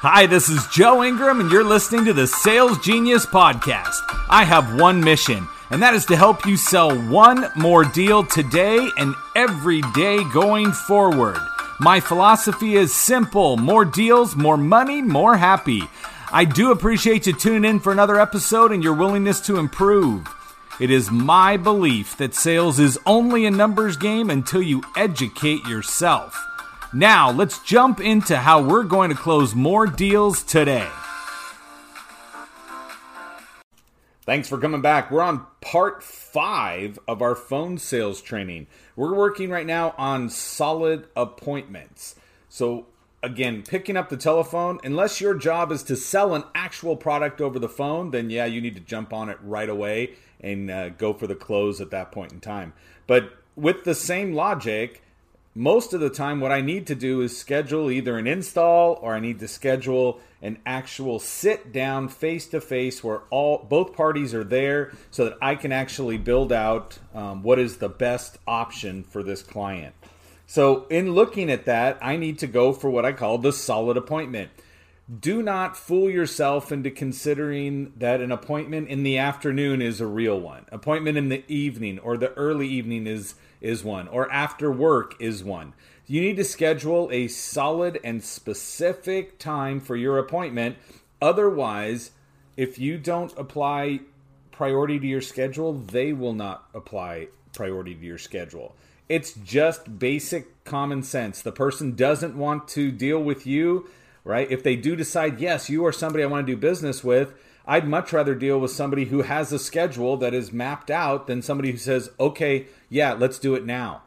[0.00, 3.98] Hi, this is Joe Ingram, and you're listening to the Sales Genius Podcast.
[4.30, 8.78] I have one mission, and that is to help you sell one more deal today
[8.96, 11.36] and every day going forward.
[11.80, 15.82] My philosophy is simple more deals, more money, more happy.
[16.30, 20.32] I do appreciate you tuning in for another episode and your willingness to improve.
[20.78, 26.40] It is my belief that sales is only a numbers game until you educate yourself.
[26.92, 30.88] Now, let's jump into how we're going to close more deals today.
[34.22, 35.10] Thanks for coming back.
[35.10, 38.68] We're on part five of our phone sales training.
[38.96, 42.14] We're working right now on solid appointments.
[42.48, 42.86] So,
[43.22, 47.58] again, picking up the telephone, unless your job is to sell an actual product over
[47.58, 51.12] the phone, then yeah, you need to jump on it right away and uh, go
[51.12, 52.72] for the close at that point in time.
[53.06, 55.02] But with the same logic,
[55.54, 59.14] most of the time what I need to do is schedule either an install or
[59.14, 64.34] I need to schedule an actual sit down face to face where all both parties
[64.34, 69.02] are there so that I can actually build out um, what is the best option
[69.02, 69.94] for this client.
[70.46, 73.96] So in looking at that, I need to go for what I call the solid
[73.96, 74.50] appointment.
[75.08, 80.38] Do not fool yourself into considering that an appointment in the afternoon is a real
[80.38, 80.66] one.
[80.70, 85.42] Appointment in the evening or the early evening is is one, or after work is
[85.42, 85.72] one.
[86.06, 90.76] You need to schedule a solid and specific time for your appointment.
[91.20, 92.12] Otherwise,
[92.56, 94.00] if you don't apply
[94.52, 98.76] priority to your schedule, they will not apply priority to your schedule.
[99.08, 101.40] It's just basic common sense.
[101.40, 103.88] The person doesn't want to deal with you,
[104.28, 104.50] right?
[104.50, 107.32] If they do decide, yes, you are somebody I want to do business with,
[107.64, 111.40] I'd much rather deal with somebody who has a schedule that is mapped out than
[111.40, 114.02] somebody who says, okay, yeah, let's do it now.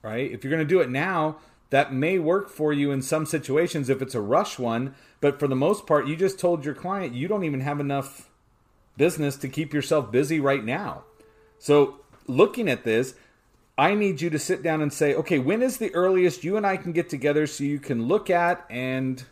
[0.00, 0.32] Right?
[0.32, 1.36] If you're going to do it now,
[1.68, 5.46] that may work for you in some situations if it's a rush one, but for
[5.46, 8.30] the most part, you just told your client you don't even have enough
[8.96, 11.04] business to keep yourself busy right now.
[11.58, 13.14] So, looking at this,
[13.78, 16.66] I need you to sit down and say, okay, when is the earliest you and
[16.66, 19.22] I can get together so you can look at and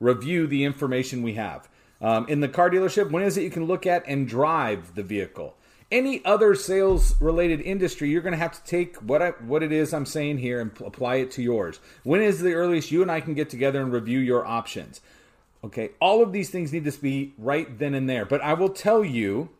[0.00, 1.68] review the information we have?
[2.00, 5.02] Um, in the car dealership, when is it you can look at and drive the
[5.02, 5.54] vehicle?
[5.90, 9.72] Any other sales related industry, you're going to have to take what I, what it
[9.72, 11.80] is I'm saying here and apply it to yours.
[12.02, 15.00] When is the earliest you and I can get together and review your options?
[15.64, 18.24] Okay, all of these things need to be right then and there.
[18.24, 19.50] But I will tell you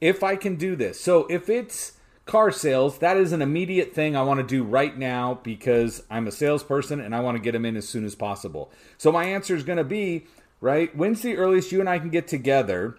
[0.00, 1.00] if I can do this.
[1.00, 1.92] So if it's
[2.28, 6.28] car sales, that is an immediate thing I want to do right now because I'm
[6.28, 8.70] a salesperson and I want to get them in as soon as possible.
[8.96, 10.26] So my answer is going to be
[10.60, 10.94] right?
[10.96, 12.96] When's the earliest you and I can get together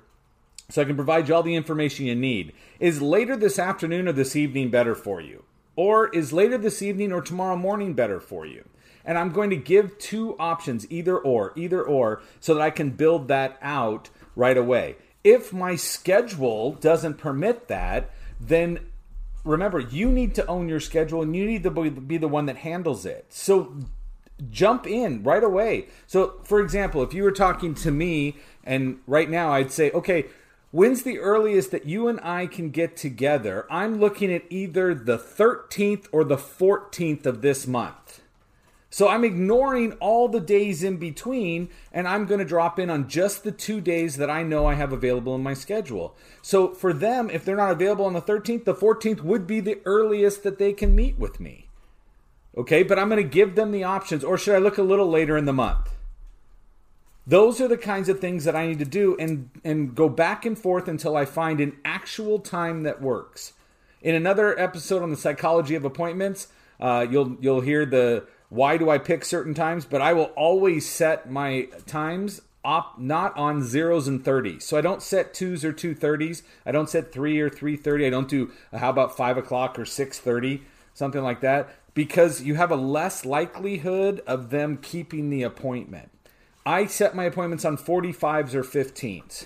[0.69, 2.53] so I can provide you all the information you need?
[2.79, 5.43] Is later this afternoon or this evening better for you?
[5.75, 8.67] Or is later this evening or tomorrow morning better for you?
[9.05, 12.91] And I'm going to give two options, either or, either or, so that I can
[12.91, 14.97] build that out right away.
[15.23, 18.79] If my schedule doesn't permit that, then
[19.43, 22.57] remember, you need to own your schedule and you need to be the one that
[22.57, 23.25] handles it.
[23.29, 23.73] So
[24.49, 25.87] jump in right away.
[26.07, 30.25] So, for example, if you were talking to me and right now I'd say, okay,
[30.71, 33.65] when's the earliest that you and I can get together?
[33.69, 38.21] I'm looking at either the 13th or the 14th of this month.
[38.89, 43.07] So I'm ignoring all the days in between and I'm going to drop in on
[43.07, 46.15] just the two days that I know I have available in my schedule.
[46.41, 49.79] So for them, if they're not available on the 13th, the 14th would be the
[49.85, 51.67] earliest that they can meet with me.
[52.57, 55.07] Okay, but I'm going to give them the options, or should I look a little
[55.07, 55.95] later in the month?
[57.27, 60.47] Those are the kinds of things that I need to do and, and go back
[60.47, 63.53] and forth until I find an actual time that works.
[64.01, 66.47] In another episode on the psychology of appointments,
[66.79, 70.89] uh, you'll you'll hear the why do I pick certain times, but I will always
[70.89, 74.63] set my times up not on zeros and 30s.
[74.63, 76.43] So I don't set twos or two thirties.
[76.65, 78.05] I don't set three or three thirty.
[78.05, 82.55] I don't do how about five o'clock or six thirty, something like that because you
[82.55, 86.09] have a less likelihood of them keeping the appointment.
[86.65, 89.45] I set my appointments on 45s or 15s.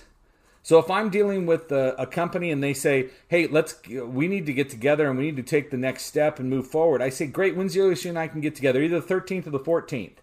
[0.64, 4.46] So if I'm dealing with a, a, company and they say, "Hey, let's we need
[4.46, 7.10] to get together and we need to take the next step and move forward," I
[7.10, 8.82] say, "Great, when's the earliest you and I can get together?
[8.82, 10.18] Either the 13th or the 14th."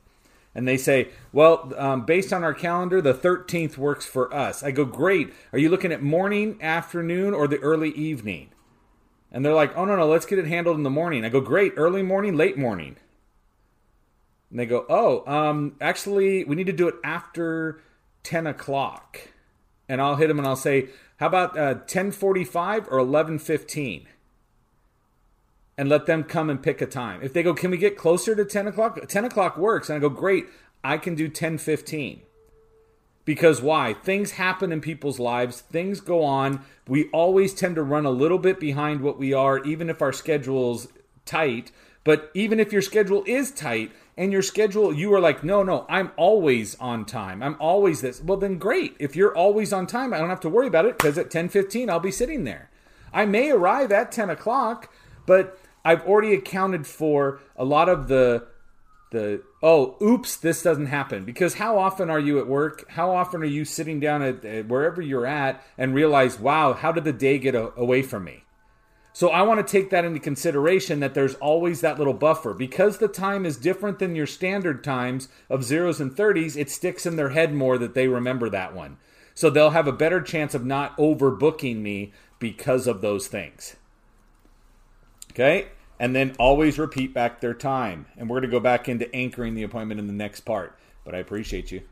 [0.55, 4.71] And they say, "Well, um, based on our calendar, the 13th works for us." I
[4.71, 5.33] go, "Great.
[5.53, 8.49] Are you looking at morning, afternoon, or the early evening?"
[9.33, 11.25] And they're like, oh, no, no, let's get it handled in the morning.
[11.25, 12.97] I go, great, early morning, late morning.
[14.51, 17.81] And they go, oh, um, actually, we need to do it after
[18.25, 19.21] 10 o'clock.
[19.91, 24.07] And I'll hit them and I'll say, how about uh, 1045 or 1115?
[25.77, 27.21] And let them come and pick a time.
[27.25, 29.09] If they go, can we get closer to 10 o'clock?
[29.09, 29.91] 10 o'clock works.
[29.91, 30.47] And I go, great.
[30.85, 32.21] I can do 10:15.
[33.25, 33.95] Because why?
[33.95, 36.65] Things happen in people's lives, things go on.
[36.87, 40.13] We always tend to run a little bit behind what we are even if our
[40.13, 40.87] schedule's
[41.27, 41.73] tight.
[42.05, 43.91] But even if your schedule is tight
[44.21, 47.43] and your schedule you are like, "No, no, I'm always on time.
[47.43, 48.95] I'm always this." Well, then great.
[48.99, 51.89] If you're always on time, I don't have to worry about it because at 10:15
[51.89, 52.69] I'll be sitting there.
[53.15, 54.93] I may arrive at 10 o'clock,
[55.25, 58.47] but I've already accounted for a lot of the
[59.11, 63.43] the oh oops this doesn't happen because how often are you at work how often
[63.43, 67.13] are you sitting down at, at wherever you're at and realize wow how did the
[67.13, 68.45] day get a, away from me
[69.13, 72.99] so i want to take that into consideration that there's always that little buffer because
[72.99, 77.17] the time is different than your standard times of zeros and 30s it sticks in
[77.17, 78.97] their head more that they remember that one
[79.35, 83.77] so they'll have a better chance of not overbooking me because of those things
[85.31, 85.69] okay
[86.01, 88.07] and then always repeat back their time.
[88.17, 90.77] And we're going to go back into anchoring the appointment in the next part.
[91.05, 91.83] But I appreciate you.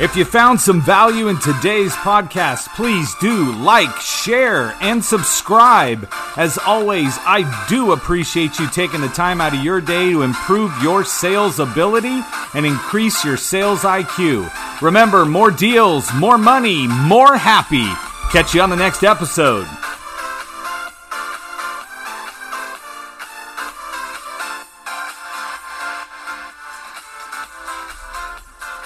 [0.00, 6.10] If you found some value in today's podcast, please do like, share, and subscribe.
[6.38, 10.72] As always, I do appreciate you taking the time out of your day to improve
[10.82, 12.22] your sales ability
[12.54, 14.50] and increase your sales IQ.
[14.80, 17.86] Remember, more deals, more money, more happy.
[18.32, 19.66] Catch you on the next episode.